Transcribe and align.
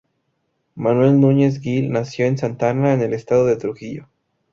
Manuel 0.73 1.19
Núñez 1.21 1.59
Gil 1.59 1.91
nació 1.91 2.25
en 2.25 2.35
Santa 2.35 2.71
Ana 2.71 2.97
del 2.97 3.13
Estado 3.13 3.55
Trujillo. 3.59 4.07